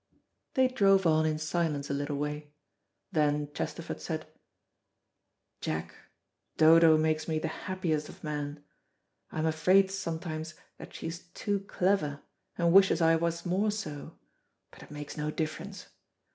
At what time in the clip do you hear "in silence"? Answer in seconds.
1.27-1.91